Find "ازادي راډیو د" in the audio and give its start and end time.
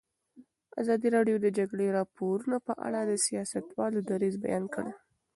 0.81-1.41